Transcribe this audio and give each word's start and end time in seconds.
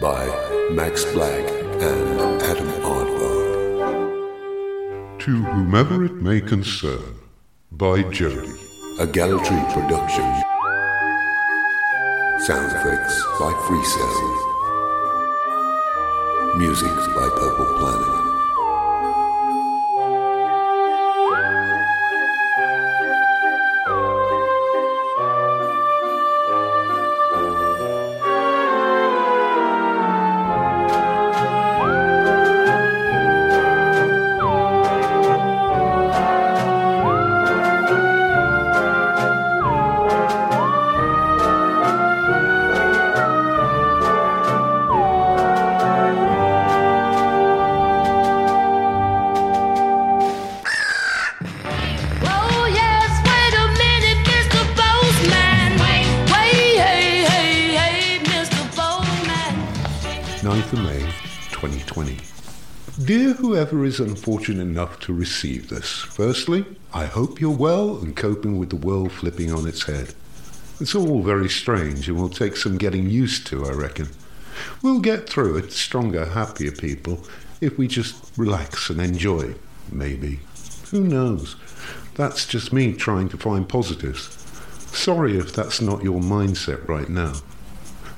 By 0.00 0.22
Max 0.70 1.04
Black 1.12 1.44
and 1.82 2.42
Adam 2.42 2.68
Aardvark. 2.86 3.48
To 5.20 5.32
whomever 5.42 6.04
it 6.04 6.14
may 6.14 6.40
concern, 6.40 7.18
by 7.72 8.02
Jody. 8.10 8.54
A 9.00 9.06
Gallatry 9.06 9.60
production. 9.72 10.24
Sound 12.46 12.70
effects 12.72 13.22
by 13.38 13.52
Freecell. 13.66 14.18
Music 16.58 16.96
by 17.14 17.28
Purple 17.36 17.78
Planet. 17.78 18.27
5th 60.68 60.72
of 60.72 60.84
May 60.84 61.00
2020. 61.50 62.18
Dear 63.06 63.32
whoever 63.34 63.86
is 63.86 64.00
unfortunate 64.00 64.62
enough 64.62 65.00
to 65.00 65.14
receive 65.14 65.70
this, 65.70 65.88
firstly, 65.88 66.66
I 66.92 67.06
hope 67.06 67.40
you're 67.40 67.56
well 67.56 67.96
and 67.96 68.14
coping 68.14 68.58
with 68.58 68.68
the 68.68 68.76
world 68.76 69.12
flipping 69.12 69.50
on 69.50 69.66
its 69.66 69.84
head. 69.84 70.14
It's 70.78 70.94
all 70.94 71.22
very 71.22 71.48
strange 71.48 72.08
and 72.08 72.18
will 72.18 72.28
take 72.28 72.56
some 72.56 72.76
getting 72.76 73.08
used 73.08 73.46
to, 73.46 73.64
I 73.64 73.70
reckon. 73.70 74.08
We'll 74.82 75.00
get 75.00 75.28
through 75.28 75.56
it, 75.56 75.72
stronger, 75.72 76.26
happier 76.26 76.72
people, 76.72 77.24
if 77.62 77.78
we 77.78 77.88
just 77.88 78.30
relax 78.36 78.90
and 78.90 79.00
enjoy, 79.00 79.54
maybe. 79.90 80.40
Who 80.90 81.02
knows? 81.04 81.56
That's 82.14 82.46
just 82.46 82.74
me 82.74 82.92
trying 82.92 83.30
to 83.30 83.38
find 83.38 83.66
positives. 83.66 84.36
Sorry 84.92 85.38
if 85.38 85.54
that's 85.54 85.80
not 85.80 86.04
your 86.04 86.20
mindset 86.20 86.86
right 86.86 87.08
now. 87.08 87.34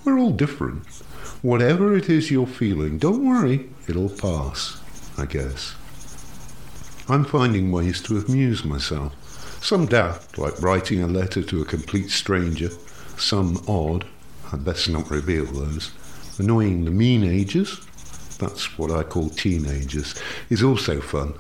We're 0.05 0.19
all 0.19 0.33
different. 0.33 0.83
Whatever 1.43 1.97
it 1.97 2.11
is 2.11 2.31
you're 2.31 2.47
feeling, 2.47 2.99
don't 2.99 3.25
worry, 3.25 3.71
it'll 3.89 4.11
pass, 4.11 4.79
I 5.17 5.25
guess. 5.25 5.75
I'm 7.09 7.25
finding 7.25 7.73
ways 7.73 8.03
to 8.03 8.19
amuse 8.19 8.63
myself. 8.63 9.15
Some 9.65 9.87
daft, 9.87 10.37
like 10.37 10.61
writing 10.61 11.03
a 11.03 11.07
letter 11.07 11.43
to 11.43 11.63
a 11.63 11.65
complete 11.65 12.11
stranger. 12.11 12.69
Some 13.17 13.63
odd, 13.67 14.05
I'd 14.53 14.67
best 14.67 14.91
not 14.91 15.11
reveal 15.11 15.47
those. 15.47 15.93
Annoying 16.39 16.85
the 16.85 16.91
mean 16.91 17.25
ages, 17.25 17.81
that's 18.39 18.79
what 18.79 18.91
I 18.91 19.03
call 19.03 19.31
teenagers, 19.31 20.15
is 20.51 20.63
also 20.63 21.01
fun, 21.01 21.33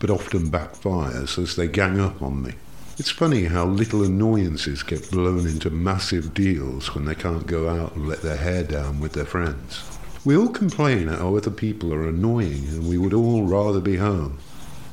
but 0.00 0.10
often 0.10 0.50
backfires 0.50 1.42
as 1.42 1.56
they 1.56 1.66
gang 1.66 1.98
up 1.98 2.20
on 2.20 2.42
me. 2.42 2.52
It's 2.98 3.10
funny 3.10 3.44
how 3.44 3.66
little 3.66 4.02
annoyances 4.02 4.82
get 4.82 5.10
blown 5.10 5.46
into 5.46 5.68
massive 5.68 6.32
deals 6.32 6.94
when 6.94 7.04
they 7.04 7.14
can't 7.14 7.46
go 7.46 7.68
out 7.68 7.94
and 7.94 8.08
let 8.08 8.22
their 8.22 8.38
hair 8.38 8.64
down 8.64 9.00
with 9.00 9.12
their 9.12 9.26
friends. 9.26 9.84
We 10.24 10.34
all 10.34 10.48
complain 10.48 11.10
at 11.10 11.18
how 11.18 11.36
other 11.36 11.50
people 11.50 11.92
are 11.92 12.08
annoying 12.08 12.66
and 12.68 12.88
we 12.88 12.96
would 12.96 13.12
all 13.12 13.42
rather 13.42 13.80
be 13.80 13.96
home. 13.96 14.38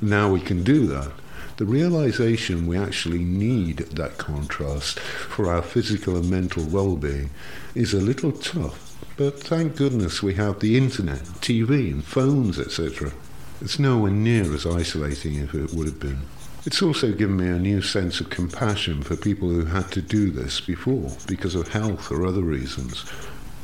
Now 0.01 0.29
we 0.29 0.41
can 0.41 0.63
do 0.63 0.85
that. 0.87 1.13
The 1.55 1.63
realization 1.63 2.67
we 2.67 2.77
actually 2.77 3.23
need 3.23 3.77
that 3.77 4.17
contrast 4.17 4.99
for 4.99 5.49
our 5.49 5.61
physical 5.61 6.17
and 6.17 6.29
mental 6.29 6.65
well-being 6.65 7.29
is 7.73 7.93
a 7.93 8.01
little 8.01 8.33
tough, 8.33 8.97
but 9.15 9.41
thank 9.41 9.77
goodness 9.77 10.21
we 10.21 10.33
have 10.33 10.59
the 10.59 10.75
internet, 10.75 11.21
TV 11.39 11.89
and 11.89 12.03
phones, 12.03 12.59
etc. 12.59 13.13
It's 13.61 13.79
nowhere 13.79 14.11
near 14.11 14.53
as 14.53 14.65
isolating 14.65 15.37
as 15.39 15.53
it 15.53 15.73
would 15.73 15.87
have 15.87 16.01
been. 16.01 16.23
It's 16.65 16.81
also 16.81 17.11
given 17.11 17.35
me 17.35 17.49
a 17.49 17.59
new 17.59 17.81
sense 17.81 18.21
of 18.21 18.29
compassion 18.29 19.03
for 19.03 19.17
people 19.17 19.49
who 19.49 19.65
had 19.65 19.91
to 19.91 20.01
do 20.01 20.31
this 20.31 20.61
before 20.61 21.11
because 21.27 21.55
of 21.55 21.67
health 21.67 22.09
or 22.09 22.25
other 22.25 22.41
reasons. 22.41 23.01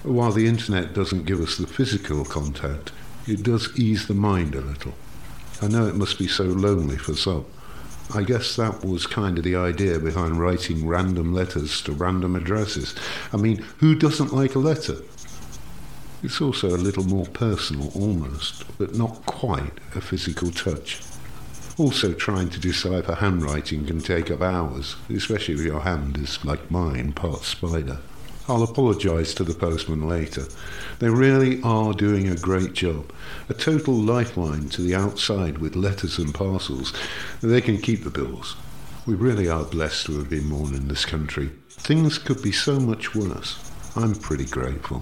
While 0.03 0.33
the 0.33 0.47
internet 0.47 0.93
doesn't 0.93 1.25
give 1.25 1.39
us 1.39 1.55
the 1.55 1.65
physical 1.65 2.25
contact, 2.25 2.91
it 3.25 3.41
does 3.41 3.77
ease 3.79 4.07
the 4.07 4.13
mind 4.13 4.53
a 4.53 4.59
little. 4.59 4.95
I 5.61 5.69
know 5.69 5.87
it 5.87 5.95
must 5.95 6.19
be 6.19 6.27
so 6.27 6.43
lonely 6.43 6.97
for 6.97 7.15
some. 7.15 7.45
I 8.13 8.23
guess 8.23 8.57
that 8.57 8.83
was 8.83 9.07
kind 9.07 9.37
of 9.37 9.45
the 9.45 9.55
idea 9.55 9.97
behind 9.97 10.37
writing 10.37 10.85
random 10.85 11.33
letters 11.33 11.81
to 11.83 11.93
random 11.93 12.35
addresses. 12.35 12.95
I 13.31 13.37
mean, 13.37 13.63
who 13.77 13.95
doesn't 13.95 14.33
like 14.33 14.55
a 14.55 14.59
letter? 14.59 14.97
It's 16.21 16.41
also 16.41 16.67
a 16.67 16.75
little 16.75 17.05
more 17.05 17.27
personal 17.27 17.93
almost, 17.95 18.65
but 18.77 18.95
not 18.95 19.25
quite 19.25 19.79
a 19.95 20.01
physical 20.01 20.51
touch. 20.51 21.01
Also, 21.79 22.11
trying 22.11 22.49
to 22.49 22.59
decipher 22.59 23.15
handwriting 23.15 23.85
can 23.85 24.01
take 24.01 24.29
up 24.29 24.41
hours, 24.41 24.97
especially 25.09 25.53
if 25.53 25.61
your 25.61 25.79
hand 25.79 26.17
is, 26.17 26.43
like 26.43 26.69
mine, 26.69 27.13
part 27.13 27.39
spider. 27.43 27.99
I'll 28.49 28.63
apologise 28.63 29.33
to 29.35 29.45
the 29.45 29.53
postman 29.53 30.05
later. 30.05 30.43
They 30.99 31.09
really 31.09 31.61
are 31.63 31.93
doing 31.93 32.27
a 32.27 32.35
great 32.35 32.73
job. 32.73 33.13
A 33.47 33.53
total 33.53 33.93
lifeline 33.93 34.67
to 34.71 34.81
the 34.81 34.93
outside 34.93 35.59
with 35.59 35.77
letters 35.77 36.17
and 36.17 36.33
parcels. 36.33 36.91
They 37.39 37.61
can 37.61 37.77
keep 37.77 38.03
the 38.03 38.09
bills. 38.09 38.57
We 39.07 39.15
really 39.15 39.47
are 39.47 39.63
blessed 39.63 40.07
to 40.07 40.17
have 40.17 40.29
been 40.29 40.49
born 40.49 40.75
in 40.75 40.89
this 40.89 41.05
country. 41.05 41.49
Things 41.69 42.17
could 42.17 42.43
be 42.43 42.51
so 42.51 42.77
much 42.77 43.15
worse. 43.15 43.57
I'm 43.95 44.15
pretty 44.15 44.45
grateful. 44.45 45.01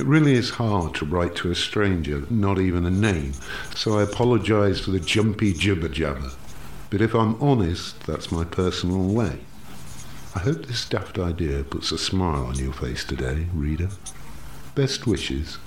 It 0.00 0.06
really 0.06 0.32
is 0.32 0.48
hard 0.48 0.94
to 0.94 1.04
write 1.04 1.36
to 1.36 1.50
a 1.50 1.54
stranger, 1.54 2.22
not 2.30 2.58
even 2.58 2.86
a 2.86 2.90
name, 2.90 3.34
so 3.74 3.98
I 3.98 4.04
apologise 4.04 4.80
for 4.80 4.92
the 4.92 4.98
jumpy 4.98 5.52
jibber 5.52 5.90
jabber. 5.90 6.30
But 6.88 7.02
if 7.02 7.14
I'm 7.14 7.34
honest, 7.38 8.00
that's 8.06 8.32
my 8.32 8.44
personal 8.44 9.02
way. 9.12 9.40
I 10.34 10.38
hope 10.38 10.64
this 10.64 10.88
daft 10.88 11.18
idea 11.18 11.64
puts 11.64 11.92
a 11.92 11.98
smile 11.98 12.46
on 12.46 12.54
your 12.54 12.72
face 12.72 13.04
today, 13.04 13.48
reader. 13.52 13.90
Best 14.74 15.06
wishes, 15.06 15.58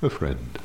a 0.00 0.08
friend. 0.08 0.58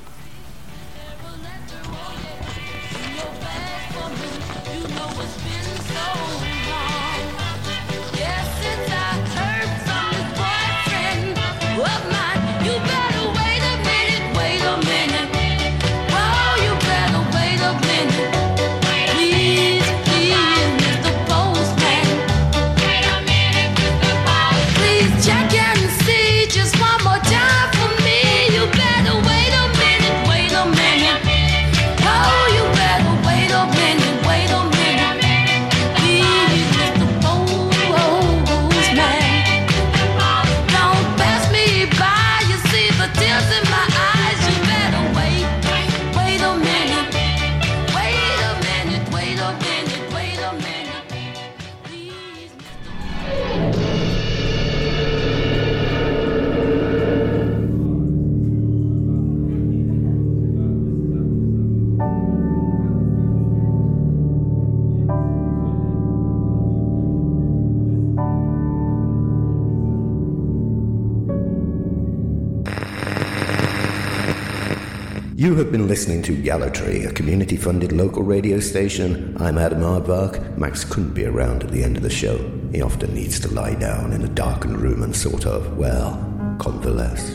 You 75.35 75.55
have 75.55 75.71
been 75.71 75.87
listening 75.87 76.21
to 76.23 76.35
Gallatry, 76.35 77.09
a 77.09 77.11
community 77.11 77.57
funded 77.57 77.91
local 77.91 78.21
radio 78.21 78.59
station. 78.59 79.35
I'm 79.39 79.57
Adam 79.57 79.79
Aardvark. 79.79 80.59
Max 80.59 80.85
couldn't 80.85 81.15
be 81.15 81.25
around 81.25 81.63
at 81.63 81.71
the 81.71 81.83
end 81.83 81.97
of 81.97 82.03
the 82.03 82.09
show. 82.11 82.37
He 82.71 82.83
often 82.83 83.15
needs 83.15 83.39
to 83.39 83.47
lie 83.51 83.73
down 83.73 84.13
in 84.13 84.21
a 84.21 84.27
darkened 84.27 84.77
room 84.77 85.01
and 85.01 85.15
sort 85.15 85.47
of, 85.47 85.75
well, 85.75 86.17
convalesce. 86.59 87.31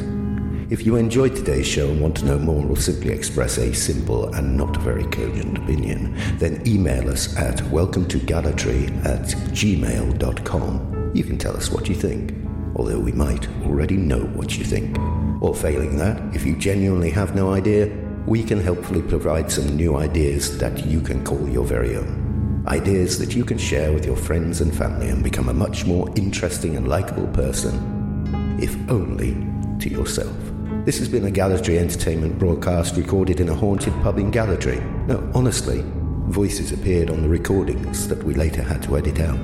If 0.71 0.87
you 0.87 0.95
enjoyed 0.95 1.35
today's 1.35 1.67
show 1.67 1.91
and 1.91 2.01
want 2.01 2.17
to 2.19 2.25
know 2.25 2.39
more 2.39 2.65
or 2.65 2.77
simply 2.77 3.13
express 3.13 3.59
a 3.59 3.75
simple 3.75 4.33
and 4.33 4.57
not 4.57 4.77
very 4.77 5.07
cogent 5.07 5.59
opinion, 5.59 6.15
then 6.39 6.63
email 6.69 7.11
us 7.11 7.37
at 7.37 7.57
welcometogallatry 7.57 9.05
at 9.07 9.27
gmail.com. 9.57 11.11
You 11.15 11.25
can 11.25 11.37
tell 11.37 11.57
us 11.57 11.73
what 11.73 11.89
you 11.89 11.97
think, 11.97 12.33
although 12.77 13.01
we 13.01 13.11
might 13.11 13.49
already 13.65 13.97
know 13.97 14.21
what 14.21 14.57
you 14.57 14.65
think. 14.65 14.97
Or 15.41 15.55
failing 15.55 15.97
that, 15.99 16.35
if 16.35 16.45
you 16.45 16.57
genuinely 16.57 17.11
have 17.11 17.35
no 17.35 17.53
idea, 17.53 17.87
we 18.27 18.43
can 18.43 18.61
helpfully 18.61 19.03
provide 19.03 19.51
some 19.51 19.77
new 19.77 19.97
ideas 19.97 20.59
that 20.59 20.85
you 20.85 21.01
can 21.01 21.25
call 21.25 21.49
your 21.49 21.65
very 21.65 21.97
own. 21.97 22.65
Ideas 22.67 23.19
that 23.21 23.35
you 23.35 23.45
can 23.45 23.57
share 23.57 23.93
with 23.93 24.05
your 24.05 24.17
friends 24.17 24.61
and 24.61 24.77
family 24.77 25.09
and 25.09 25.25
become 25.25 25.49
a 25.49 25.55
much 25.55 25.87
more 25.87 26.13
interesting 26.17 26.77
and 26.77 26.89
likable 26.89 27.29
person, 27.29 28.59
if 28.61 28.77
only 28.91 29.35
to 29.79 29.89
yourself. 29.89 30.37
This 30.85 30.99
has 30.99 31.09
been 31.09 31.27
a 31.27 31.31
Gallatry 31.31 31.79
Entertainment 31.79 32.39
broadcast 32.39 32.97
recorded 32.97 33.41
in 33.41 33.49
a 33.49 33.55
haunted 33.55 33.95
pub 34.03 34.19
in 34.19 34.31
Gallatry. 34.31 34.81
No, 35.07 35.31
honestly, 35.35 35.83
voices 36.27 36.73
appeared 36.73 37.11
on 37.11 37.23
the 37.23 37.29
recordings 37.29 38.09
that 38.09 38.23
we 38.25 38.35
later 38.35 38.63
had 38.63 38.83
to 38.83 38.99
edit 38.99 39.21
out. 39.21 39.41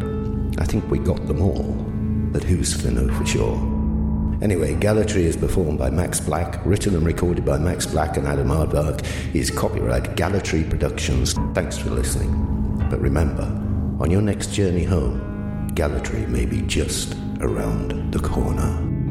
I 0.59 0.65
think 0.65 0.91
we 0.91 0.99
got 0.99 1.27
them 1.27 1.41
all, 1.41 1.73
but 2.33 2.45
who's 2.45 2.77
to 2.83 2.91
know 2.91 3.09
for 3.15 3.25
sure? 3.25 3.74
Anyway, 4.43 4.75
Gallatry 4.75 5.23
is 5.23 5.37
performed 5.37 5.79
by 5.79 5.91
Max 5.91 6.21
Black, 6.21 6.65
written 6.65 6.95
and 6.95 7.07
recorded 7.07 7.45
by 7.45 7.59
Max 7.59 7.87
Black 7.87 8.17
and 8.17 8.27
Adam 8.27 8.49
Aardvark. 8.49 9.05
Is 9.35 9.51
copyright 9.51 10.17
Gallatry 10.17 10.69
Productions. 10.69 11.35
Thanks 11.55 11.79
for 11.79 11.91
listening. 11.91 12.31
But 12.91 13.01
remember, 13.01 13.45
on 14.01 14.11
your 14.11 14.23
next 14.23 14.53
journey 14.53 14.85
home, 14.85 15.71
Gallatry 15.75 16.29
may 16.29 16.47
be 16.47 16.63
just 16.63 17.15
around 17.41 18.13
the 18.13 18.21
corner. 18.21 19.04